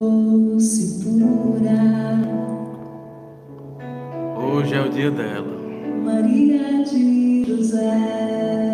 [0.00, 2.18] doce pura,
[4.36, 5.58] Hoje é o dia dela.
[6.04, 8.67] Maria de José.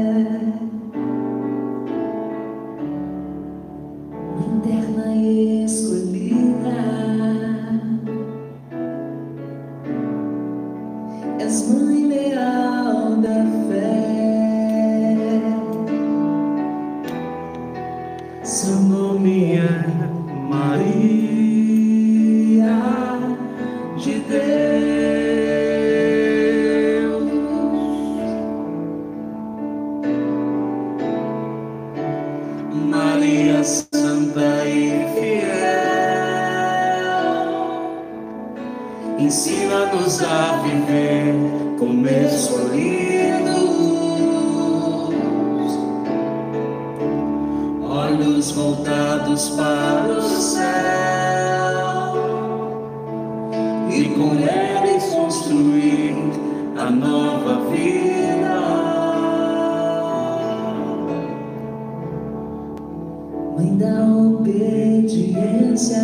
[65.75, 65.99] Obediência,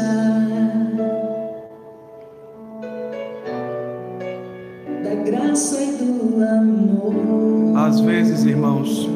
[5.05, 7.79] da graça e do amor.
[7.79, 9.09] Às vezes, irmãos,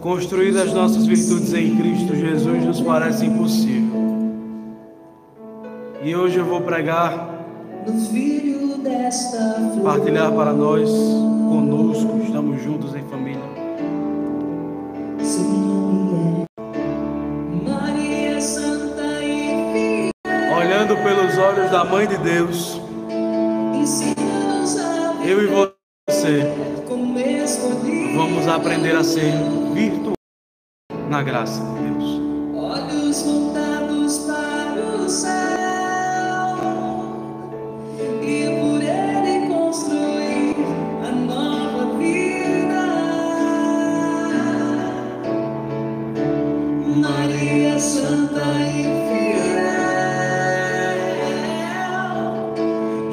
[0.00, 4.04] construir as nossas virtudes em Cristo Jesus nos parece impossível.
[6.02, 7.46] E hoje eu vou pregar,
[9.82, 10.90] partilhar para nós,
[11.48, 13.03] conosco, estamos juntos em
[21.34, 22.80] Pelos olhos da Mãe de Deus,
[25.26, 25.46] eu e
[26.08, 26.44] você
[28.14, 29.32] vamos aprender a ser
[29.72, 30.14] virtuosos
[31.08, 32.20] na graça de Deus.
[32.54, 35.34] Olhos voltados para o céu
[38.22, 40.54] e por ele construir
[41.02, 42.84] a nova vida.
[46.96, 49.53] Maria Santa e fiel,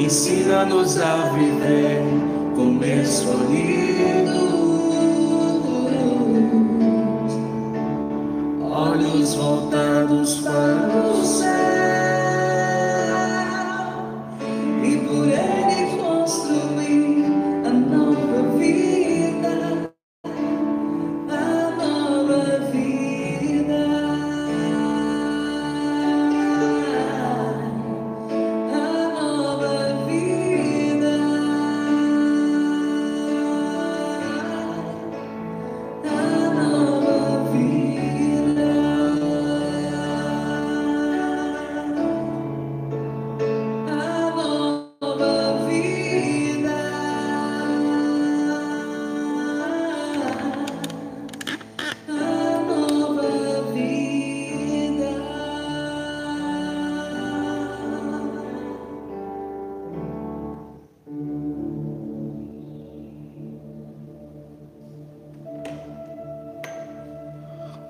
[0.05, 2.01] ensina-nos a viver
[2.55, 4.01] como escolhidos.
[8.73, 11.70] olhos voltados para o céu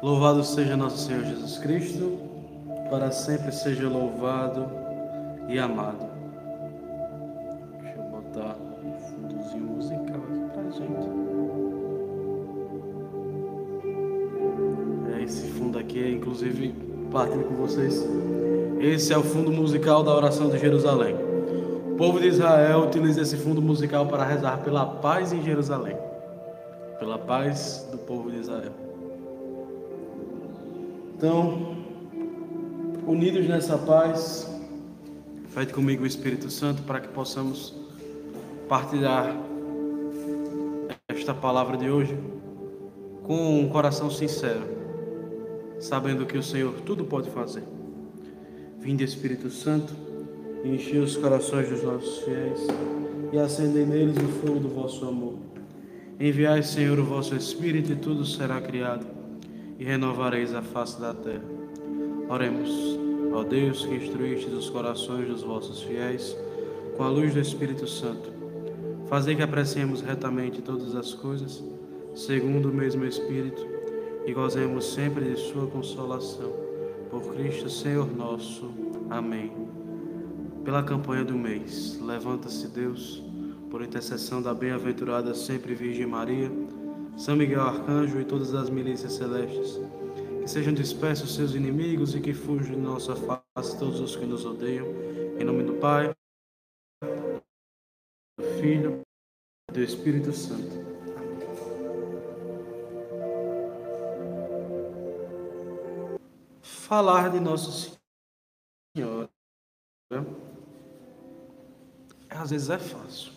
[0.01, 2.17] Louvado seja nosso Senhor Jesus Cristo,
[2.89, 4.65] para sempre seja louvado
[5.47, 6.09] e amado.
[7.79, 11.07] Deixa eu botar um fundozinho musical aqui pra gente.
[15.13, 16.73] É, esse fundo aqui é inclusive
[17.11, 18.03] partilho com vocês.
[18.79, 21.15] Esse é o fundo musical da oração de Jerusalém.
[21.91, 25.95] O povo de Israel utiliza esse fundo musical para rezar pela paz em Jerusalém,
[26.97, 28.90] pela paz do povo de Israel.
[31.21, 31.77] Então,
[33.05, 34.51] unidos nessa paz,
[35.49, 37.75] fede comigo o Espírito Santo para que possamos
[38.67, 39.37] partilhar
[41.07, 42.17] esta palavra de hoje
[43.21, 44.63] com um coração sincero,
[45.79, 47.65] sabendo que o Senhor tudo pode fazer.
[48.79, 49.93] Vinde, Espírito Santo,
[50.65, 52.65] enche os corações dos nossos fiéis
[53.31, 55.35] e acendei neles o fogo do vosso amor.
[56.19, 59.20] Enviai, Senhor, o vosso Espírito e tudo será criado
[59.81, 61.41] e renovareis a face da terra.
[62.29, 62.69] Oremos,
[63.33, 66.37] ó Deus que instruístes os corações dos vossos fiéis
[66.95, 68.31] com a luz do Espírito Santo.
[69.07, 71.63] Fazei que apreciemos retamente todas as coisas,
[72.13, 73.65] segundo o mesmo Espírito,
[74.23, 76.53] e gozemos sempre de Sua consolação.
[77.09, 78.69] Por Cristo, Senhor nosso.
[79.09, 79.51] Amém.
[80.63, 83.23] Pela campanha do mês, levanta-se Deus,
[83.71, 86.51] por intercessão da bem-aventurada sempre Virgem Maria,
[87.17, 89.79] São Miguel Arcanjo e todas as milícias celestes,
[90.41, 94.25] que sejam dispersos os seus inimigos e que fujam de nossa face todos os que
[94.25, 94.87] nos odeiam.
[95.39, 96.13] Em nome do Pai,
[98.37, 99.01] do Filho
[99.69, 100.81] e do Espírito Santo.
[106.61, 107.97] Falar de Nosso
[108.95, 109.29] Senhor
[112.41, 113.31] às vezes é fácil.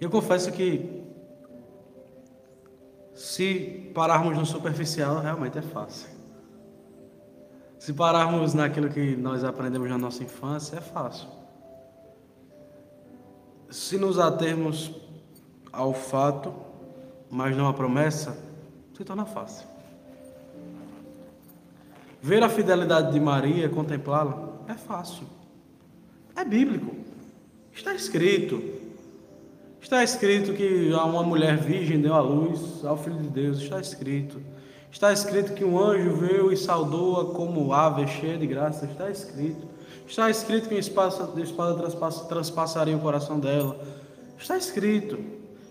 [0.00, 1.07] Eu confesso que
[3.18, 6.08] se pararmos no superficial, realmente é fácil.
[7.76, 11.28] Se pararmos naquilo que nós aprendemos na nossa infância, é fácil.
[13.68, 14.94] Se nos atermos
[15.72, 16.54] ao fato,
[17.28, 18.38] mas não à promessa,
[18.96, 19.66] se torna fácil.
[22.22, 25.26] Ver a fidelidade de Maria, contemplá-la, é fácil.
[26.36, 26.94] É bíblico.
[27.72, 28.77] Está escrito.
[29.88, 33.62] Está escrito que uma mulher virgem deu à luz ao Filho de Deus.
[33.62, 34.38] Está escrito.
[34.92, 38.84] Está escrito que um anjo veio e saudou-a como ave cheia de graça.
[38.84, 39.66] Está escrito.
[40.06, 43.80] Está escrito que uma espada, espada transpassa, transpassaria o coração dela.
[44.38, 45.18] Está escrito.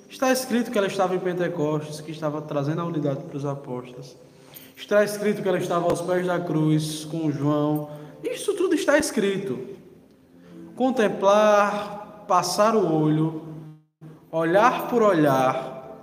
[0.09, 4.17] Está escrito que ela estava em Pentecostes, que estava trazendo a unidade para os apóstolos.
[4.75, 7.91] Está escrito que ela estava aos pés da cruz com João.
[8.23, 9.59] Isso tudo está escrito.
[10.75, 13.46] Contemplar, passar o olho,
[14.37, 15.97] olhar por olhar,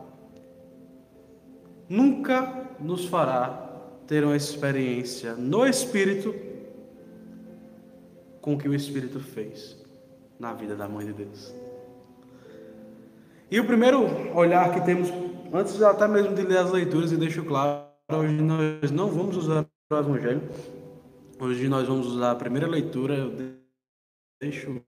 [1.89, 3.49] nunca nos fará
[4.07, 6.35] ter uma experiência no Espírito
[8.41, 9.77] com o que o Espírito fez
[10.39, 11.55] na vida da Mãe de Deus.
[13.51, 15.09] E o primeiro olhar que temos,
[15.53, 19.65] antes até mesmo de ler as leituras, e deixo claro, hoje nós não vamos usar
[19.91, 20.43] o Evangelho,
[21.41, 23.33] hoje nós vamos usar a primeira leitura, eu
[24.43, 24.83] deixo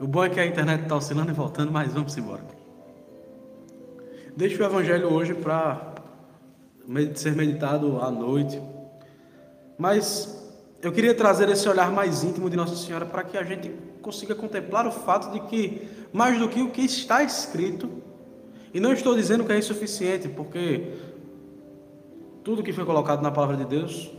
[0.00, 2.42] O bom é que a internet está oscilando e voltando, mas vamos embora.
[4.34, 5.94] Deixa o Evangelho hoje para
[7.14, 8.58] ser meditado à noite.
[9.76, 10.40] Mas
[10.80, 13.70] eu queria trazer esse olhar mais íntimo de Nossa Senhora para que a gente
[14.00, 17.90] consiga contemplar o fato de que, mais do que o que está escrito,
[18.72, 20.94] e não estou dizendo que é insuficiente, porque
[22.42, 24.10] tudo que foi colocado na palavra de Deus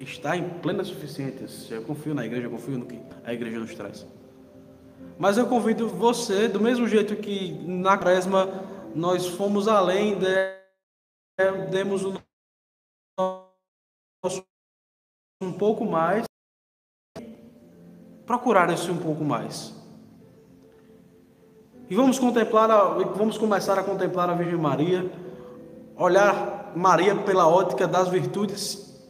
[0.00, 1.76] está em plena suficiência.
[1.76, 4.04] Eu confio na igreja, eu confio no que a igreja nos traz.
[5.22, 8.48] Mas eu convido você, do mesmo jeito que na Cresma
[8.92, 10.26] nós fomos além, de,
[11.70, 12.20] demos o
[13.16, 14.44] nosso
[15.40, 16.24] um pouco mais,
[18.26, 19.72] procurar esse um pouco mais.
[21.88, 22.68] E vamos contemplar,
[23.16, 25.08] vamos começar a contemplar a Virgem Maria,
[25.96, 29.00] olhar Maria pela ótica das virtudes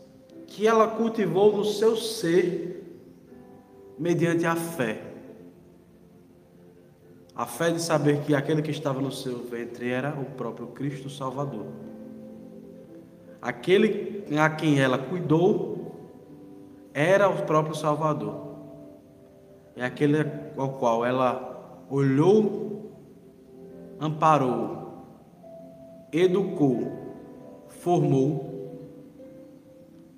[0.46, 3.00] que ela cultivou no seu ser
[3.98, 5.11] mediante a fé.
[7.34, 11.08] A fé de saber que aquele que estava no seu ventre era o próprio Cristo
[11.08, 11.66] Salvador.
[13.40, 15.72] Aquele a quem ela cuidou
[16.92, 18.52] era o próprio Salvador.
[19.74, 20.18] É aquele
[20.56, 22.92] ao qual ela olhou,
[23.98, 24.82] amparou,
[26.12, 28.52] educou, formou,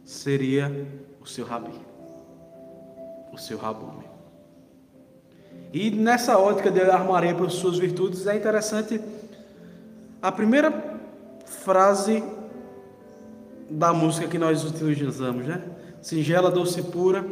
[0.04, 0.70] seria
[1.20, 1.80] o seu rabi,
[3.32, 4.03] o seu rabume.
[5.72, 9.00] E nessa ótica de olhar Maria para suas virtudes, é interessante
[10.22, 10.72] a primeira
[11.44, 12.22] frase
[13.68, 15.62] da música que nós utilizamos, né?
[16.00, 17.24] Singela, doce pura,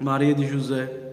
[0.00, 1.12] Maria de José.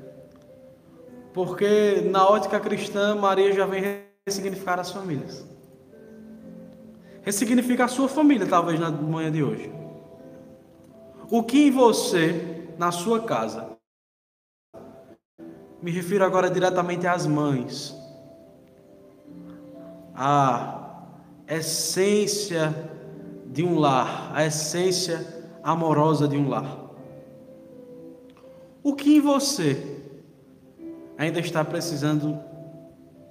[1.33, 5.45] Porque na ótica cristã, Maria já vem ressignificar as famílias.
[7.23, 9.71] Ressignifica a sua família, talvez na manhã de hoje.
[11.29, 13.70] O que em você, na sua casa,
[15.81, 17.95] me refiro agora diretamente às mães.
[20.15, 21.03] A
[21.47, 22.73] essência
[23.47, 25.25] de um lar, a essência
[25.63, 26.79] amorosa de um lar.
[28.83, 29.99] O que em você
[31.17, 32.39] ainda está precisando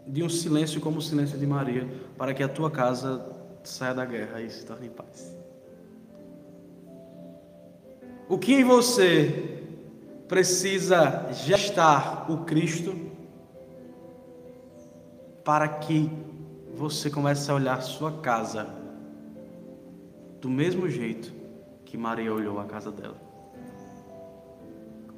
[0.06, 3.24] de um silêncio como o silêncio de Maria, para que a tua casa
[3.62, 5.36] saia da guerra e se torne em paz?
[8.28, 9.59] O que em você
[10.30, 12.94] precisa gestar o Cristo
[15.44, 16.08] para que
[16.72, 18.68] você comece a olhar sua casa
[20.40, 21.32] do mesmo jeito
[21.84, 23.16] que Maria olhou a casa dela.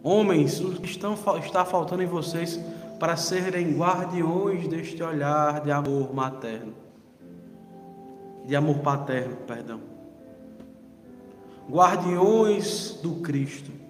[0.02, 2.58] Homens, o que estão, está faltando em vocês
[2.98, 6.72] para serem guardiões deste olhar de amor materno,
[8.46, 9.80] de amor paterno, perdão.
[11.68, 13.81] Guardiões do Cristo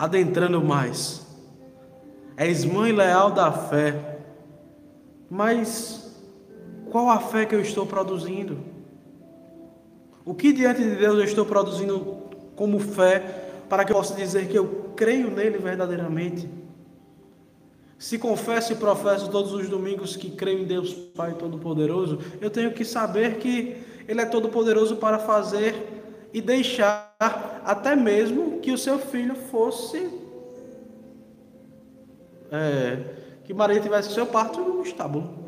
[0.00, 1.26] adentrando mais.
[2.34, 4.18] És mãe leal da fé,
[5.28, 6.18] mas
[6.90, 8.56] qual a fé que eu estou produzindo?
[10.24, 12.18] O que diante de Deus eu estou produzindo
[12.56, 13.18] como fé
[13.68, 16.48] para que eu possa dizer que eu creio nele verdadeiramente?
[17.98, 22.72] Se confesso e professo todos os domingos que creio em Deus Pai Todo-Poderoso, eu tenho
[22.72, 23.76] que saber que
[24.08, 25.74] Ele é todo-poderoso para fazer
[26.32, 27.09] e deixar
[27.70, 30.10] até mesmo que o seu filho fosse.
[32.50, 35.38] É, que Maria tivesse seu parto no estábulo.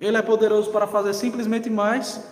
[0.00, 2.24] Ele é poderoso para fazer simplesmente mais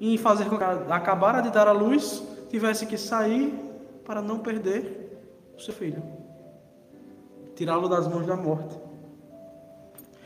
[0.00, 3.52] e fazer com que acabara de dar a luz tivesse que sair
[4.04, 5.18] para não perder
[5.56, 6.02] o seu filho,
[7.56, 8.85] tirá-lo das mãos da morte.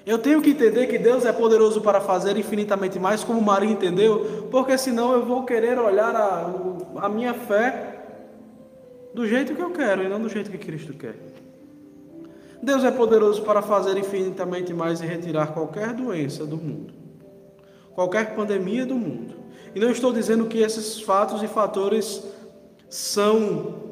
[0.06, 4.48] Eu tenho que entender que Deus é poderoso para fazer infinitamente mais, como Maria entendeu,
[4.50, 6.52] porque senão eu vou querer olhar a,
[6.96, 8.00] a minha fé
[9.14, 11.16] do jeito que eu quero e não do jeito que Cristo quer.
[12.62, 16.92] Deus é poderoso para fazer infinitamente mais e retirar qualquer doença do mundo,
[17.94, 19.34] qualquer pandemia do mundo.
[19.74, 22.22] E não estou dizendo que esses fatos e fatores
[22.88, 23.90] são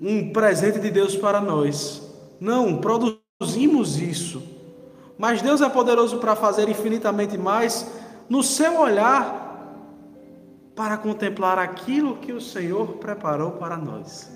[0.00, 2.02] um presente de Deus para nós.
[2.38, 4.55] Não, produzimos isso.
[5.18, 7.90] Mas Deus é poderoso para fazer infinitamente mais
[8.28, 9.44] no seu olhar
[10.74, 14.30] para contemplar aquilo que o Senhor preparou para nós.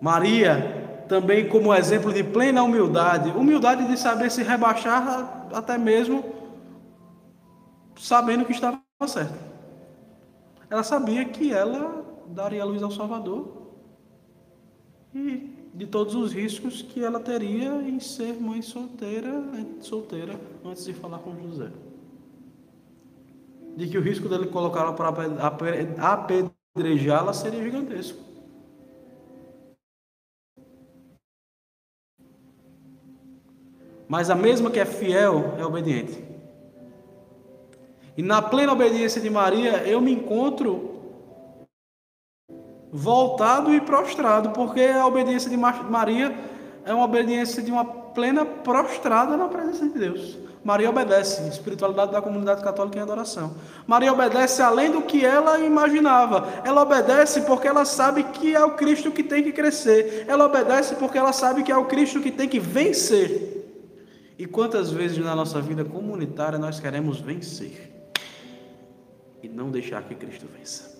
[0.00, 6.24] Maria, também como exemplo de plena humildade, humildade de saber se rebaixar até mesmo
[7.96, 9.34] sabendo que estava certo.
[10.68, 13.72] Ela sabia que ela daria luz ao Salvador
[15.14, 19.30] e de todos os riscos que ela teria em ser mãe solteira,
[19.80, 21.70] solteira antes de falar com José.
[23.76, 25.10] De que o risco dele colocá-la para
[25.98, 28.18] apedrejá-la seria gigantesco.
[34.08, 36.24] Mas a mesma que é fiel é obediente.
[38.16, 40.95] E na plena obediência de Maria, eu me encontro
[42.92, 46.34] voltado e prostrado, porque a obediência de Maria
[46.84, 50.38] é uma obediência de uma plena prostrada na presença de Deus.
[50.64, 53.54] Maria obedece, espiritualidade da comunidade católica em adoração.
[53.86, 56.48] Maria obedece além do que ela imaginava.
[56.64, 60.24] Ela obedece porque ela sabe que é o Cristo que tem que crescer.
[60.26, 63.64] Ela obedece porque ela sabe que é o Cristo que tem que vencer.
[64.36, 67.96] E quantas vezes na nossa vida comunitária nós queremos vencer?
[69.46, 70.95] e não deixar que Cristo vença.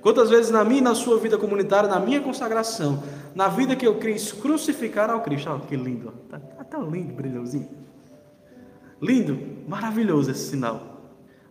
[0.00, 3.02] Quantas vezes na minha na sua vida comunitária, na minha consagração,
[3.34, 7.12] na vida que eu quis crucificar ao Cristo, olha que lindo, está tá tão lindo,
[7.12, 7.68] brilhãozinho.
[9.00, 9.38] Lindo,
[9.68, 11.00] maravilhoso esse sinal.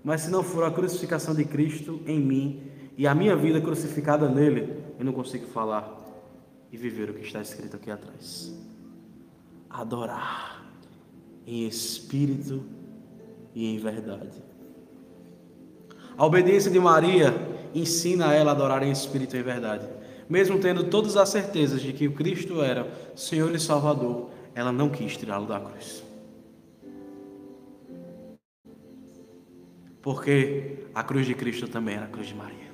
[0.04, 2.64] Mas se não for a crucificação de Cristo em mim
[2.98, 5.98] e a minha vida crucificada nele, eu não consigo falar
[6.72, 8.54] e viver o que está escrito aqui atrás.
[9.70, 10.64] Adorar
[11.46, 12.64] em espírito
[13.54, 14.44] e em verdade.
[16.18, 17.34] A obediência de Maria
[17.74, 19.88] ensina ela a adorar em espírito e em verdade.
[20.30, 24.90] Mesmo tendo todas as certezas de que o Cristo era Senhor e Salvador, ela não
[24.90, 26.04] quis tirá-lo da cruz.
[30.02, 32.70] Porque a cruz de Cristo também era a cruz de Maria.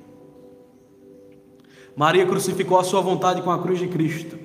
[1.96, 4.38] Maria crucificou a sua vontade com a cruz de Cristo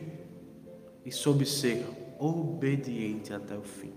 [1.05, 1.85] e soube ser
[2.19, 3.93] obediente até o fim.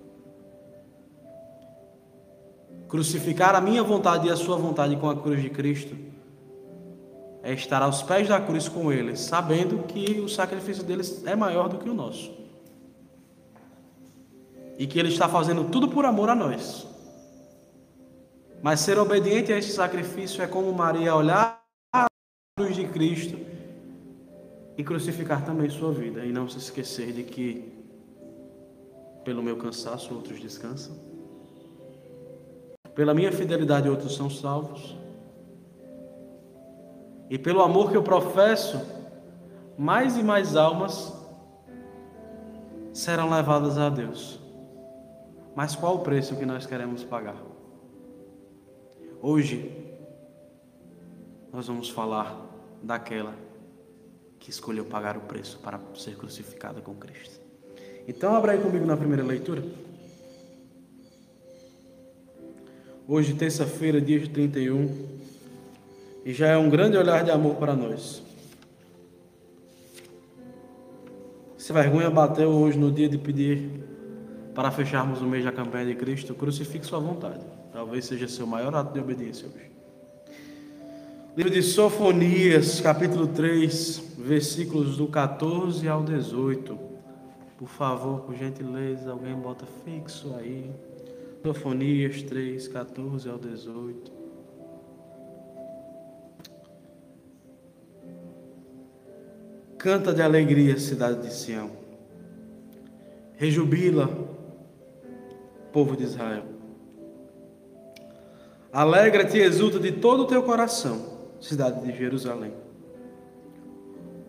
[2.87, 5.95] Crucificar a minha vontade e a sua vontade com a cruz de Cristo
[7.43, 11.69] é estar aos pés da cruz com Ele, sabendo que o sacrifício deles é maior
[11.69, 12.31] do que o nosso.
[14.79, 16.87] E que Ele está fazendo tudo por amor a nós.
[18.61, 21.61] Mas ser obediente a esse sacrifício é como Maria olhar
[21.93, 22.05] a
[22.57, 23.37] cruz de Cristo
[24.77, 26.25] e crucificar também sua vida.
[26.25, 27.71] E não se esquecer de que,
[29.25, 31.13] pelo meu cansaço, outros descansam
[32.95, 34.95] pela minha fidelidade outros são salvos.
[37.29, 38.79] E pelo amor que eu professo,
[39.77, 41.13] mais e mais almas
[42.93, 44.39] serão levadas a Deus.
[45.55, 47.37] Mas qual o preço que nós queremos pagar?
[49.21, 49.71] Hoje,
[51.51, 52.35] nós vamos falar
[52.81, 53.33] daquela
[54.39, 57.39] que escolheu pagar o preço para ser crucificada com Cristo.
[58.07, 59.63] Então, abra aí comigo na primeira leitura.
[63.07, 65.22] Hoje, terça-feira, dia 31,
[66.25, 68.23] e já é um grande olhar de amor para nós.
[71.57, 73.69] Se vergonha bateu hoje no dia de pedir
[74.53, 77.43] para fecharmos o mês da campanha de Cristo, crucifique sua vontade.
[77.71, 79.71] Talvez seja seu maior ato de obediência hoje.
[81.35, 86.77] Livro de Sofonias, capítulo 3, versículos do 14 ao 18.
[87.57, 90.69] Por favor, por gentileza, alguém bota fixo aí.
[91.43, 94.22] Sofonias 3, 14 ao 18.
[99.83, 101.69] Canta de alegria, cidade de Sião.
[103.35, 104.09] Rejubila,
[105.73, 106.45] povo de Israel.
[108.71, 112.53] Alegra-te e exulta de todo o teu coração cidade de Jerusalém.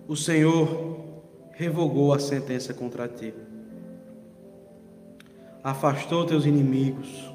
[0.08, 0.98] O Senhor
[1.52, 3.32] revogou a sentença contra ti.
[5.62, 7.32] Afastou teus inimigos.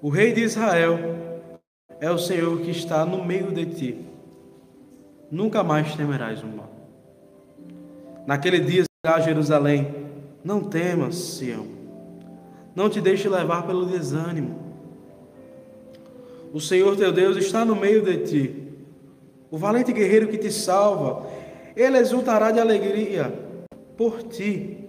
[0.00, 0.98] O rei de Israel
[1.98, 4.06] é o Senhor que está no meio de ti.
[5.32, 6.73] Nunca mais temerás o mal.
[8.26, 9.94] Naquele dia será Jerusalém:
[10.44, 11.66] Não temas, Sião.
[12.74, 14.62] Não te deixe levar pelo desânimo.
[16.52, 18.64] O Senhor teu Deus está no meio de ti
[19.54, 21.28] o valente guerreiro que te salva,
[21.76, 23.32] ele exultará de alegria
[23.96, 24.84] por ti,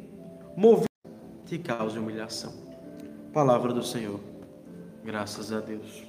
[0.57, 0.89] movido
[1.45, 2.51] te cause humilhação.
[3.31, 4.19] Palavra do Senhor.
[5.03, 6.03] Graças a Deus.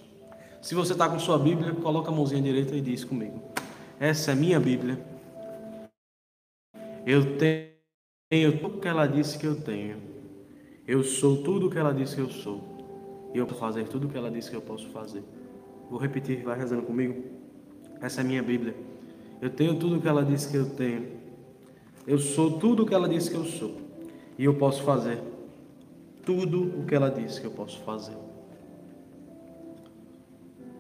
[0.62, 3.42] Se você está com sua Bíblia, coloca a mãozinha direita e diz comigo:
[4.00, 4.98] Essa é minha Bíblia.
[7.06, 9.96] Eu tenho tudo que ela disse que eu tenho.
[10.84, 13.30] Eu sou tudo que ela disse que eu sou.
[13.32, 15.22] E eu posso fazer tudo que ela disse que eu posso fazer.
[15.88, 17.22] Vou repetir, vai rezando comigo.
[18.00, 18.74] Essa é a minha Bíblia.
[19.40, 21.06] Eu tenho tudo que ela disse que eu tenho.
[22.04, 23.76] Eu sou tudo o que ela disse que eu sou.
[24.36, 25.22] E eu posso fazer
[26.24, 28.16] tudo o que ela disse que eu posso fazer.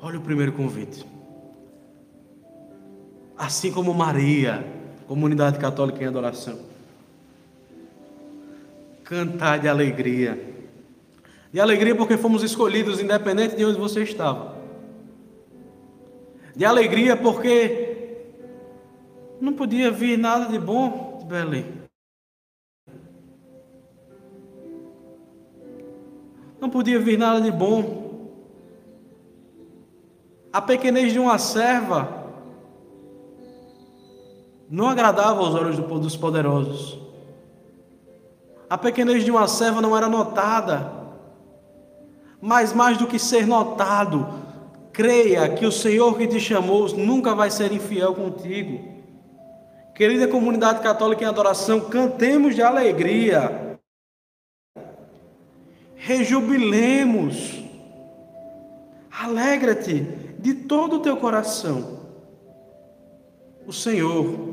[0.00, 1.06] Olha o primeiro convite.
[3.36, 4.75] Assim como Maria,
[5.06, 6.58] comunidade católica em adoração.
[9.04, 10.54] Cantar de alegria.
[11.52, 14.56] De alegria porque fomos escolhidos, independente de onde você estava
[16.56, 18.24] de alegria, porque
[19.38, 21.66] não podia vir nada de bom de Belém.
[26.58, 28.30] Não podia vir nada de bom.
[30.50, 32.15] A pequenez de uma serva
[34.68, 36.98] não agradava aos olhos dos poderosos.
[38.68, 40.92] A pequenez de uma serva não era notada.
[42.40, 44.26] Mas mais do que ser notado,
[44.96, 48.82] Creia que o Senhor que te chamou nunca vai ser infiel contigo.
[49.94, 53.78] Querida comunidade católica em adoração, cantemos de alegria.
[55.96, 57.62] Rejubilemos.
[59.10, 60.00] Alegra-te
[60.38, 62.00] de todo o teu coração.
[63.66, 64.45] O Senhor,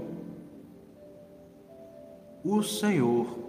[2.43, 3.39] o Senhor,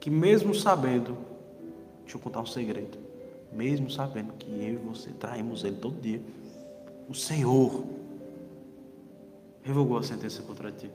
[0.00, 1.16] que mesmo sabendo,
[2.02, 3.06] deixa eu contar um segredo
[3.56, 6.20] mesmo sabendo que eu e você traímos Ele todo dia,
[7.08, 7.84] o Senhor
[9.62, 10.90] revogou a sentença contra ti.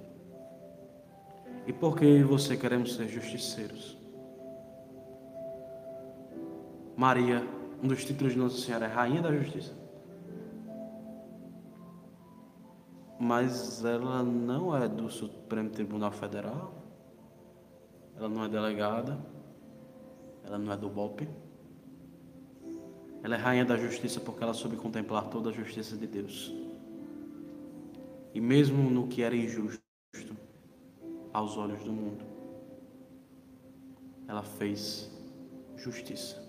[1.65, 3.97] E porque eu e você queremos ser justiceiros?
[6.95, 7.45] Maria,
[7.81, 9.73] um dos títulos de Nossa Senhora é Rainha da Justiça.
[13.23, 16.73] Mas ela não é do Supremo Tribunal Federal,
[18.17, 19.23] ela não é delegada,
[20.43, 21.29] ela não é do BOP.
[23.21, 26.51] Ela é rainha da justiça porque ela soube contemplar toda a justiça de Deus.
[28.33, 29.83] E mesmo no que era injusto
[31.31, 32.25] aos olhos do mundo,
[34.27, 35.11] ela fez
[35.77, 36.41] justiça.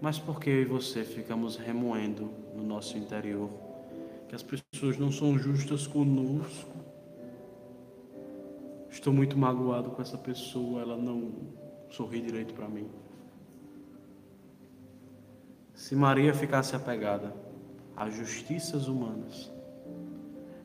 [0.00, 3.65] Mas por que eu e você ficamos remoendo no nosso interior
[4.28, 6.70] que as pessoas não são justas conosco?
[8.90, 11.32] Estou muito magoado com essa pessoa, ela não
[11.90, 12.88] sorri direito para mim.
[15.74, 17.34] Se Maria ficasse apegada
[17.96, 19.52] às justiças humanas,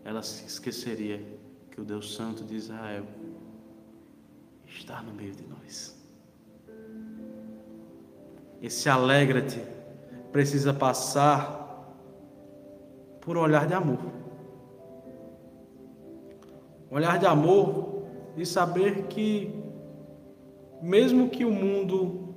[0.03, 1.21] ela se esqueceria
[1.69, 3.05] que o Deus Santo de Israel
[4.65, 5.97] está no meio de nós.
[8.61, 9.61] Esse alegra-te
[10.31, 11.70] precisa passar
[13.21, 13.99] por um olhar de amor.
[16.89, 18.03] Olhar de amor
[18.35, 19.53] e saber que,
[20.81, 22.31] mesmo que o mundo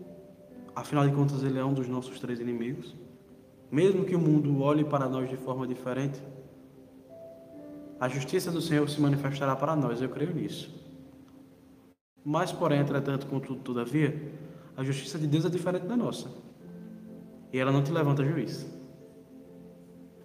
[0.74, 2.94] Afinal de contas, ele é um dos nossos três inimigos.
[3.70, 6.20] Mesmo que o mundo olhe para nós de forma diferente,
[8.00, 10.74] a justiça do Senhor se manifestará para nós, eu creio nisso.
[12.24, 14.32] Mas, porém, entretanto, contudo, todavia,
[14.76, 16.28] a justiça de Deus é diferente da nossa.
[17.52, 18.66] E ela não te levanta juiz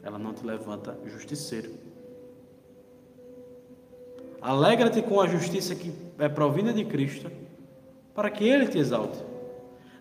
[0.04, 1.72] ela não te levanta justiceiro.
[4.42, 7.30] Alegra-te com a justiça que é provinda de Cristo,
[8.16, 9.22] para que Ele te exalte.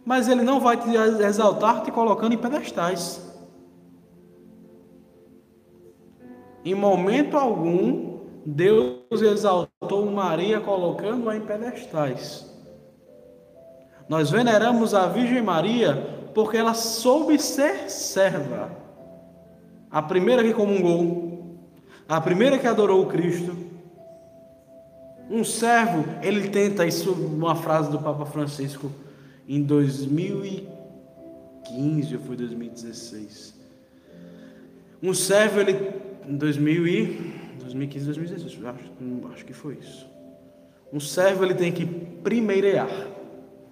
[0.05, 3.27] Mas Ele não vai te exaltar te colocando em pedestais.
[6.65, 12.47] Em momento algum, Deus exaltou Maria colocando-a em pedestais.
[14.09, 18.88] Nós veneramos a Virgem Maria porque ela soube ser serva
[19.91, 21.57] a primeira que comungou,
[22.09, 23.57] a primeira que adorou o Cristo.
[25.31, 28.91] Um servo, ele tenta, isso uma frase do Papa Francisco
[29.47, 33.55] em 2015 ou foi 2016.
[35.03, 35.77] Um servo, ele
[36.27, 38.87] em 2000 e 2015, 2016, acho,
[39.33, 40.09] acho que foi isso.
[40.93, 42.89] Um servo ele tem que primeirear,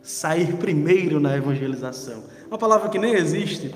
[0.02, 2.24] sair primeiro na evangelização.
[2.48, 3.74] Uma palavra que nem existe,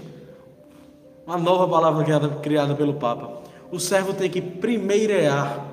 [1.26, 3.42] uma nova palavra criada, criada pelo Papa.
[3.70, 5.64] O servo tem que primeirear,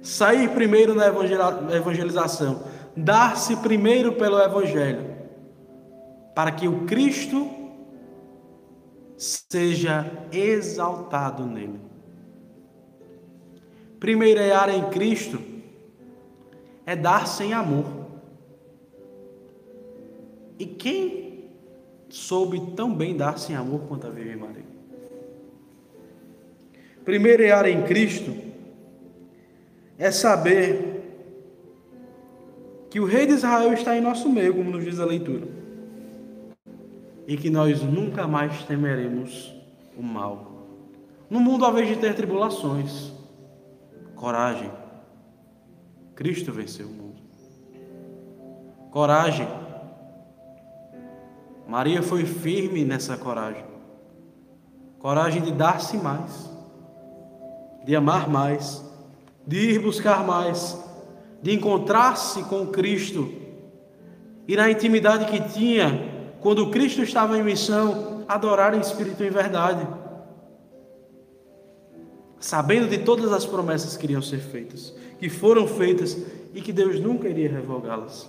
[0.00, 1.06] sair primeiro na
[1.76, 2.62] evangelização,
[2.96, 5.14] dar-se primeiro pelo Evangelho,
[6.34, 7.50] para que o Cristo
[9.16, 11.80] seja exaltado nele.
[14.00, 15.40] Primeirear em Cristo
[16.84, 17.84] é dar sem amor.
[20.58, 21.23] E quem
[22.14, 24.62] soube tão bem dar sem amor quanto a Virgem Maria?
[27.04, 28.32] Primeirear em Cristo
[29.98, 31.02] é saber
[32.88, 35.48] que o Rei de Israel está em nosso meio, como nos diz a leitura,
[37.26, 39.52] e que nós nunca mais temeremos
[39.96, 40.68] o mal.
[41.28, 43.12] No mundo, ao invés de ter tribulações,
[44.14, 44.70] Coragem.
[46.14, 47.20] Cristo venceu o mundo.
[48.92, 49.63] Coragem.
[51.68, 53.64] Maria foi firme nessa coragem.
[54.98, 56.50] Coragem de dar-se mais,
[57.84, 58.84] de amar mais,
[59.46, 60.78] de ir buscar mais,
[61.42, 63.30] de encontrar-se com Cristo.
[64.46, 69.30] E na intimidade que tinha, quando Cristo estava em missão, adorar em espírito e em
[69.30, 69.86] verdade
[72.44, 76.14] sabendo de todas as promessas que iriam ser feitas, que foram feitas
[76.52, 78.28] e que Deus nunca iria revogá-las.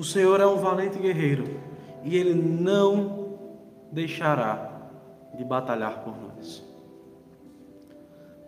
[0.00, 1.60] O Senhor é um valente guerreiro
[2.02, 3.36] e ele não
[3.92, 4.88] deixará
[5.36, 6.64] de batalhar por nós.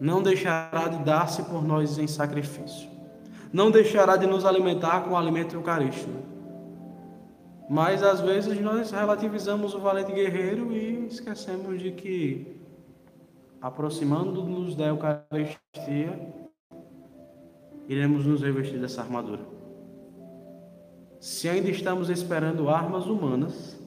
[0.00, 2.88] Não deixará de dar-se por nós em sacrifício.
[3.52, 6.32] Não deixará de nos alimentar com o alimento eucarístico
[7.68, 12.60] mas às vezes nós relativizamos o valente guerreiro e esquecemos de que,
[13.62, 16.18] aproximando-nos da Eucaristia,
[17.88, 19.61] iremos nos revestir dessa armadura.
[21.22, 23.78] Se ainda estamos esperando armas humanas,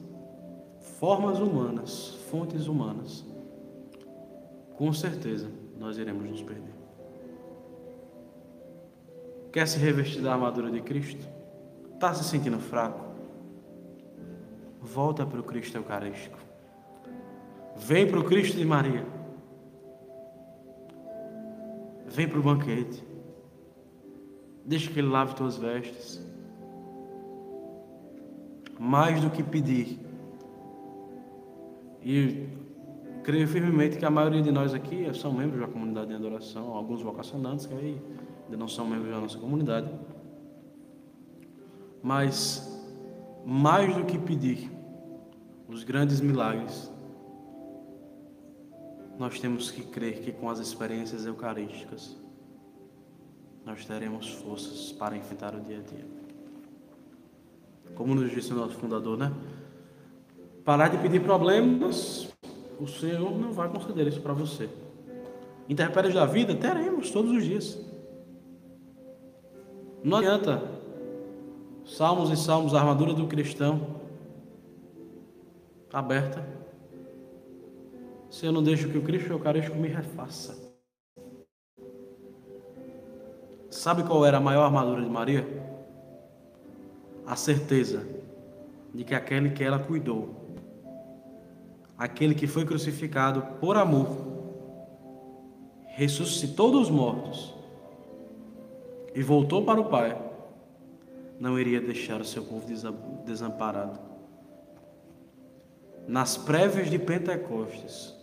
[0.98, 3.22] formas humanas, fontes humanas,
[4.74, 6.74] com certeza nós iremos nos perder.
[9.52, 11.26] Quer se revestir da armadura de Cristo?
[11.94, 13.06] Está se sentindo fraco?
[14.86, 16.38] volta para o Cristo Eucarístico.
[17.76, 19.04] Vem para o Cristo de Maria.
[22.06, 23.04] Vem para o banquete.
[24.64, 26.24] Deixa que Ele lave tuas vestes.
[28.78, 29.98] Mais do que pedir.
[32.02, 32.46] E
[33.22, 37.02] creio firmemente que a maioria de nós aqui são membros da comunidade de adoração, alguns
[37.02, 38.00] vocacionantes que aí
[38.44, 39.90] ainda não são membros da nossa comunidade.
[42.02, 42.72] Mas
[43.44, 44.70] mais do que pedir,
[45.68, 46.90] os grandes milagres,
[49.18, 52.16] nós temos que crer que com as experiências eucarísticas
[53.64, 56.25] nós teremos forças para enfrentar o dia a dia.
[57.94, 59.32] Como nos disse o nosso fundador, né?
[60.64, 62.28] Parar de pedir problemas,
[62.78, 64.68] o Senhor não vai conceder isso para você.
[65.68, 67.78] Interpéries da vida teremos todos os dias.
[70.02, 70.62] Não adianta.
[71.84, 73.96] Salmos e salmos, a armadura do cristão
[75.92, 76.46] aberta.
[78.28, 80.66] Se eu não deixo que o Cristo Eucarístico me refaça.
[83.70, 85.65] Sabe qual era a maior armadura de Maria?
[87.26, 88.06] A certeza
[88.94, 90.54] de que aquele que ela cuidou,
[91.98, 94.06] aquele que foi crucificado por amor,
[95.88, 97.54] ressuscitou dos mortos
[99.14, 100.16] e voltou para o Pai,
[101.40, 102.66] não iria deixar o seu povo
[103.24, 103.98] desamparado
[106.06, 108.14] nas prévias de Pentecostes,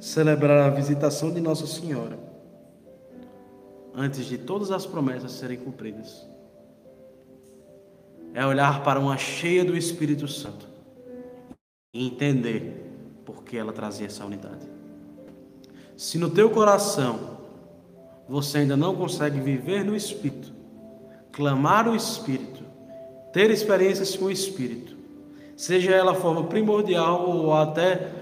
[0.00, 2.18] celebrar a visitação de Nossa Senhora,
[3.94, 6.28] antes de todas as promessas serem cumpridas.
[8.36, 10.68] É olhar para uma cheia do Espírito Santo
[11.94, 12.86] e entender
[13.24, 14.68] por que ela trazia essa unidade.
[15.96, 17.38] Se no teu coração
[18.28, 20.52] você ainda não consegue viver no Espírito,
[21.32, 22.62] clamar o Espírito,
[23.32, 24.94] ter experiências com o Espírito,
[25.56, 28.12] seja ela a forma primordial ou até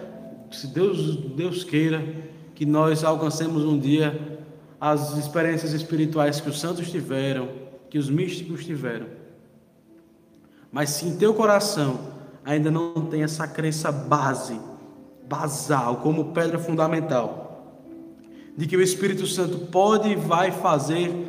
[0.49, 2.01] se Deus, Deus queira
[2.55, 4.39] que nós alcancemos um dia
[4.81, 7.49] as experiências espirituais que os santos tiveram,
[7.91, 9.24] que os místicos tiveram.
[10.75, 12.01] Mas se em teu coração
[12.45, 14.61] ainda não tem essa crença base,
[15.25, 17.79] basal, como pedra fundamental,
[18.57, 21.29] de que o Espírito Santo pode e vai fazer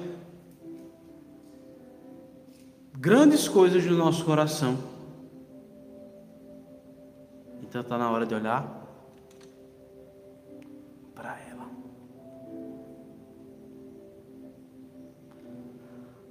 [2.98, 4.80] grandes coisas no nosso coração.
[7.62, 8.84] Então está na hora de olhar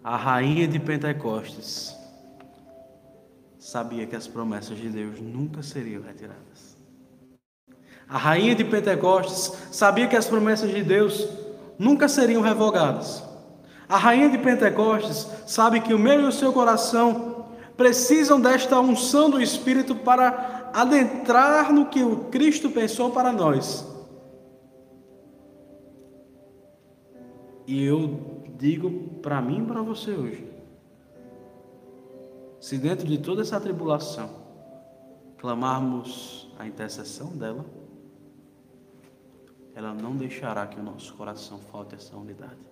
[0.02, 2.03] A rainha de Pentecostes
[3.64, 6.76] sabia que as promessas de Deus nunca seriam retiradas.
[8.06, 11.26] A rainha de Pentecostes sabia que as promessas de Deus
[11.78, 13.24] nunca seriam revogadas.
[13.88, 19.30] A rainha de Pentecostes sabe que o meu e o seu coração precisam desta unção
[19.30, 23.82] do Espírito para adentrar no que o Cristo pensou para nós.
[27.66, 28.90] E eu digo
[29.22, 30.53] para mim e para você hoje:
[32.64, 34.30] se dentro de toda essa tribulação
[35.36, 37.62] clamarmos a intercessão dela,
[39.74, 42.66] ela não deixará que o nosso coração falte essa unidade.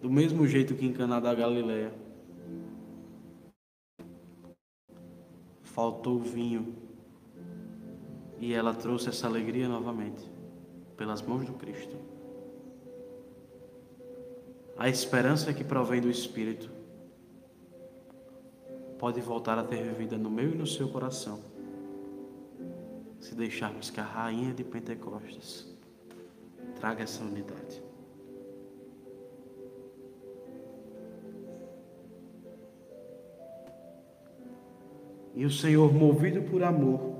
[0.00, 1.92] Do mesmo jeito que em Caná da Galileia
[5.64, 6.74] faltou vinho
[8.38, 10.24] e ela trouxe essa alegria novamente
[10.96, 11.94] pelas mãos do Cristo.
[14.78, 16.74] A esperança que provém do Espírito
[18.98, 21.40] pode voltar a ter vida no meu e no seu coração,
[23.20, 25.66] se deixarmos que a rainha de Pentecostes
[26.74, 27.82] traga essa unidade.
[35.34, 37.14] E o Senhor, movido por amor,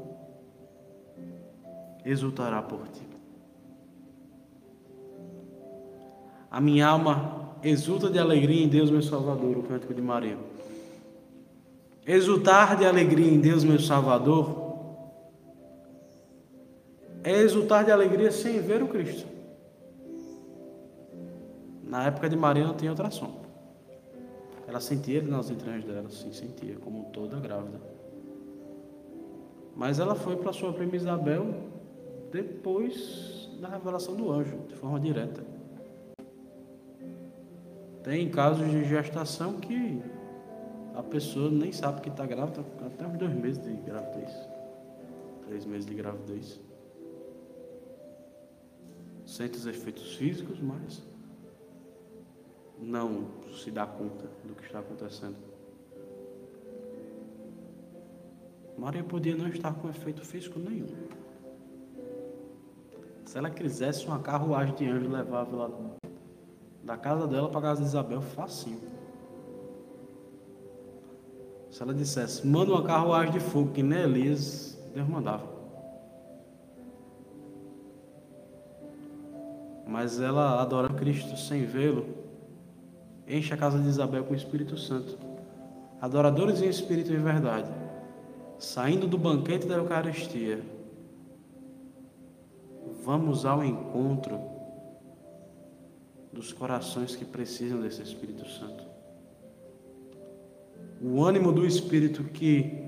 [2.05, 3.07] exultará por ti.
[6.51, 10.39] A minha alma Exulta de alegria em Deus, meu Salvador, o cântico de Maria.
[12.07, 14.65] Exultar de alegria em Deus, meu Salvador,
[17.25, 19.27] é exultar de alegria sem ver o Cristo.
[21.83, 23.41] Na época de Maria não tinha ultrassom.
[24.69, 27.81] Ela sentia ele nas entranhas dela, sim, sentia, como toda grávida.
[29.75, 31.55] Mas ela foi para sua prima Isabel
[32.31, 35.45] depois da revelação do anjo, de forma direta.
[38.05, 40.01] Tem casos de gestação que
[40.97, 44.33] a pessoa nem sabe que está grávida, até uns dois meses de gravidez.
[45.47, 46.59] Três meses de gravidez.
[49.27, 51.03] Sente os efeitos físicos, mas
[52.79, 53.27] não
[53.63, 55.37] se dá conta do que está acontecendo.
[58.79, 60.87] Maria podia não estar com efeito físico nenhum.
[63.27, 65.97] Se ela quisesse uma carruagem de anjo levava ela
[66.85, 68.96] da casa dela para a casa de Isabel, facinho.
[71.77, 75.45] Se ela dissesse, manda uma carruagem de fogo, que nem Elias, Deus mandava.
[79.87, 82.07] Mas ela, adorando Cristo sem vê-lo,
[83.29, 85.19] enche a casa de Isabel com o Espírito Santo.
[86.01, 87.71] Adoradores em espírito e verdade,
[88.59, 90.63] saindo do banquete da Eucaristia,
[93.05, 94.41] vamos ao encontro
[96.33, 98.86] dos corações que precisam desse Espírito Santo.
[101.01, 102.85] O ânimo do Espírito que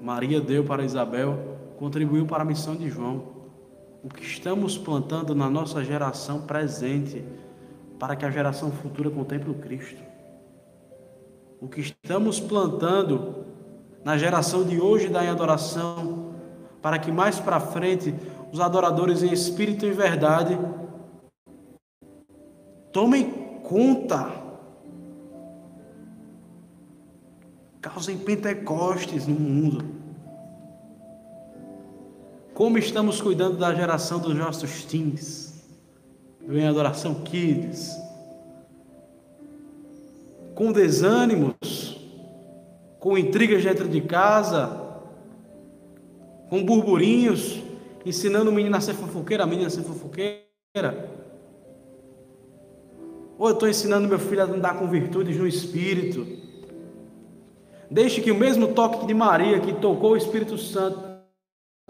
[0.00, 3.38] Maria deu para Isabel contribuiu para a missão de João.
[4.02, 7.24] O que estamos plantando na nossa geração presente
[7.98, 10.00] para que a geração futura contemple o Cristo.
[11.60, 13.44] O que estamos plantando
[14.04, 16.34] na geração de hoje da adoração,
[16.80, 18.14] para que mais para frente
[18.52, 20.56] os adoradores em espírito e verdade
[22.92, 23.30] Tomem
[23.62, 24.37] conta.
[27.80, 29.84] Causem Pentecostes no mundo.
[32.54, 35.64] Como estamos cuidando da geração dos nossos teens,
[36.44, 37.96] vem adoração kids,
[40.56, 42.04] com desânimos,
[42.98, 44.88] com intrigas dentro de casa,
[46.50, 47.62] com burburinhos,
[48.04, 50.42] ensinando o menino a ser fofoqueira, a menina a ser fofoqueira.
[53.38, 56.47] Ou eu estou ensinando meu filho a andar com virtudes no Espírito.
[57.90, 61.00] Deixe que o mesmo toque de Maria, que tocou o Espírito Santo,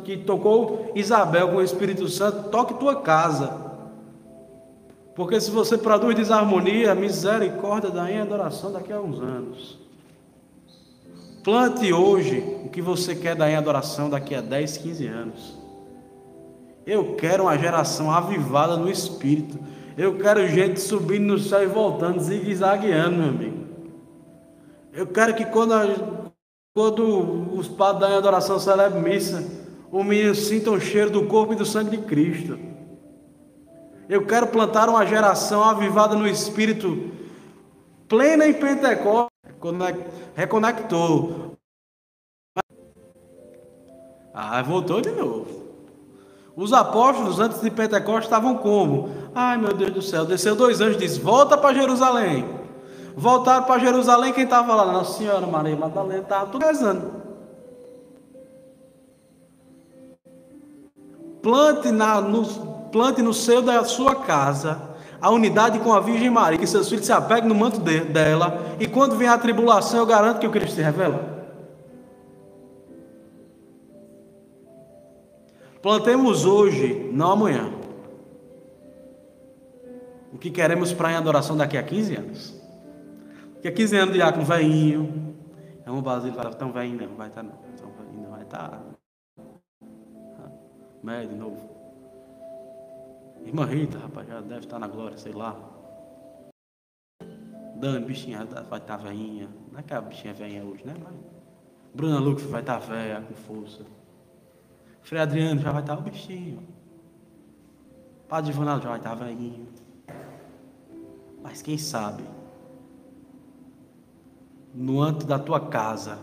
[0.04, 3.68] que tocou Isabel com o Espírito Santo, toque tua casa.
[5.14, 9.78] Porque se você produz desarmonia, misericórdia da em adoração daqui a uns anos.
[11.42, 15.58] Plante hoje o que você quer dar em adoração daqui a 10, 15 anos.
[16.86, 19.58] Eu quero uma geração avivada no espírito.
[19.96, 23.57] Eu quero gente subindo no céu e voltando, zigue-zagueando, meu amigo.
[24.98, 25.84] Eu quero que quando, a,
[26.74, 29.48] quando os padres da adoração celebrem missa,
[29.92, 32.58] o menino sinta o cheiro do corpo e do sangue de Cristo.
[34.08, 37.12] Eu quero plantar uma geração avivada no espírito,
[38.08, 39.30] plena em Pentecostes.
[40.34, 41.52] Reconectou.
[44.34, 45.46] Ah, voltou de novo.
[46.56, 49.10] Os apóstolos antes de Pentecostes estavam como?
[49.32, 52.57] Ai meu Deus do céu, desceu dois anjos e disse: Volta para Jerusalém.
[53.18, 54.92] Voltaram para Jerusalém, quem estava lá?
[54.92, 57.10] Nossa Senhora Maria Madalena estava tudo rezando.
[61.42, 62.44] Plante, na, no,
[62.92, 64.86] plante no seio da sua casa
[65.20, 68.76] a unidade com a Virgem Maria, que seus filhos se apeguem no manto de, dela,
[68.78, 71.48] e quando vem a tribulação, eu garanto que o Cristo se revela.
[75.82, 77.68] Plantemos hoje, não amanhã.
[80.32, 82.57] O que queremos para em adoração daqui a 15 anos.
[83.64, 85.36] A 15 anos, diácono veinho.
[85.84, 87.76] É um Basílio fala, tão velhinho não, vai estar tá não.
[87.76, 88.70] Tão velhinho não, vai estar.
[88.70, 90.50] Tá.
[91.02, 91.68] Médio, novo.
[93.44, 95.56] Irmã Rita, rapaz, já deve estar tá na glória, sei lá.
[97.76, 99.48] Dani, bichinha, vai estar velhinha.
[99.72, 100.94] Não é que a bichinha é velhinha hoje, né?
[101.02, 101.14] Mas
[101.94, 103.84] Bruna Lucas vai estar velha, com força.
[105.02, 106.62] Frei Adriano já vai estar o bichinho.
[108.28, 109.66] Padre Ivanaldo já vai estar velhinho.
[111.42, 112.22] Mas quem sabe,
[114.78, 116.20] no âmbito da tua casa,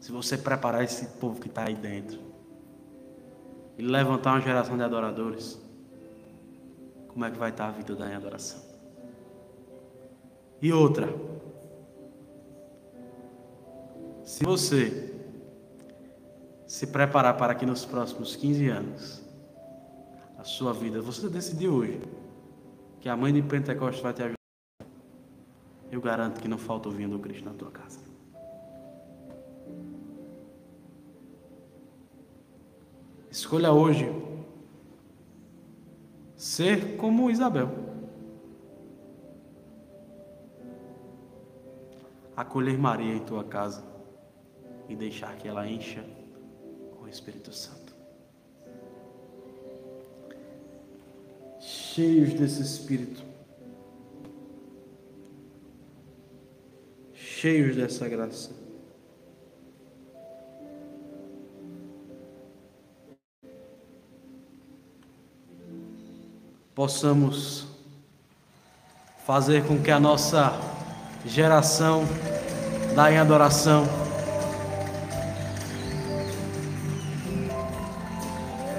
[0.00, 2.18] se você preparar esse povo que está aí dentro
[3.76, 5.60] e levantar uma geração de adoradores,
[7.08, 8.62] como é que vai estar a vida da adoração?
[10.62, 11.14] E outra,
[14.24, 15.14] se você
[16.66, 19.22] se preparar para que nos próximos 15 anos
[20.38, 22.00] a sua vida, você decidiu hoje
[22.98, 24.39] que a mãe de Pentecostes vai te ajudar.
[25.90, 28.00] Eu garanto que não falta o vinho do Cristo na tua casa.
[33.30, 34.08] Escolha hoje
[36.36, 37.70] ser como Isabel.
[42.36, 43.84] Acolher Maria em tua casa
[44.88, 46.04] e deixar que ela encha
[47.10, 47.94] Espírito Santo.
[51.58, 53.22] Cheios desse Espírito,
[57.40, 58.50] cheios dessa graça.
[66.74, 67.66] Possamos
[69.24, 70.52] fazer com que a nossa
[71.24, 72.04] geração
[72.94, 73.86] da em adoração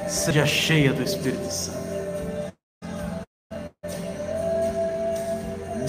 [0.08, 1.82] seja cheia do Espírito Santo.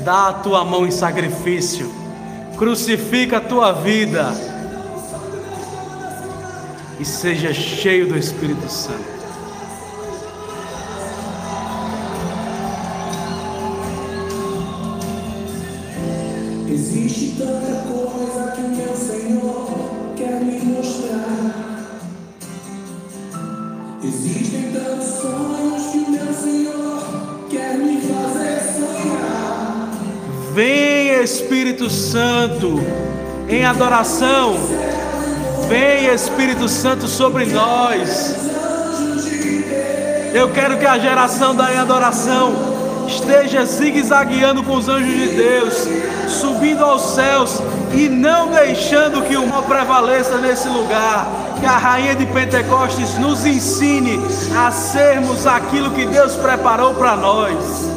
[0.03, 2.02] Dá a tua mão em sacrifício,
[2.57, 4.33] crucifica a tua vida
[6.99, 9.12] e seja cheio do Espírito Santo.
[31.53, 32.81] Espírito Santo
[33.47, 34.57] em adoração.
[35.69, 38.35] Vem Espírito Santo sobre nós.
[40.33, 42.55] Eu quero que a geração da adoração
[43.07, 45.75] esteja zigue-zagueando com os anjos de Deus,
[46.27, 47.61] subindo aos céus
[47.93, 51.27] e não deixando que o mal prevaleça nesse lugar
[51.61, 54.19] que a rainha de Pentecostes nos ensine
[54.57, 57.93] a sermos aquilo que Deus preparou para nós.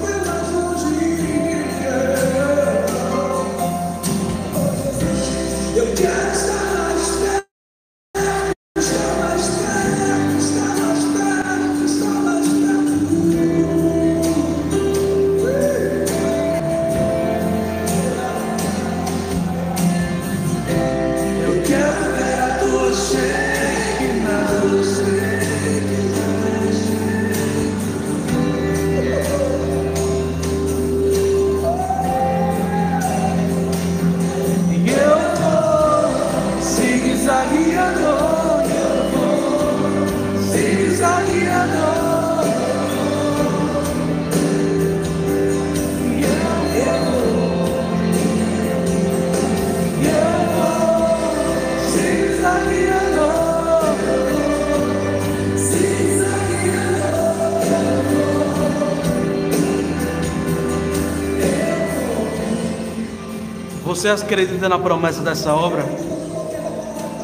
[64.05, 65.83] Você acredita na promessa dessa obra?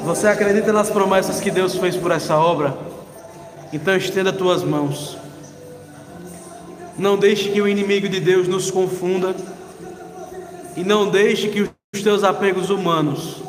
[0.04, 2.76] Você acredita nas promessas que Deus fez por essa obra?
[3.72, 5.16] Então estenda tuas mãos.
[6.98, 9.36] Não deixe que o inimigo de Deus nos confunda.
[10.76, 13.44] E não deixe que os teus apegos humanos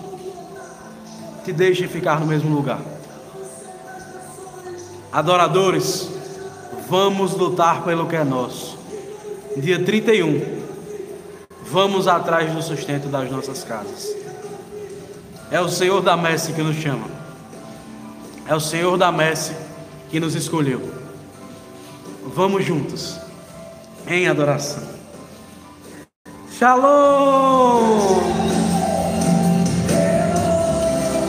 [1.43, 2.83] te deixem ficar no mesmo lugar.
[5.11, 6.07] Adoradores,
[6.87, 8.76] vamos lutar pelo que é nosso.
[9.57, 10.62] Dia 31,
[11.63, 14.15] vamos atrás do sustento das nossas casas.
[15.51, 17.07] É o Senhor da Messe que nos chama.
[18.47, 19.55] É o Senhor da Messe
[20.11, 20.93] que nos escolheu.
[22.35, 23.19] Vamos juntos
[24.07, 24.83] em adoração.
[26.51, 28.41] Shalom!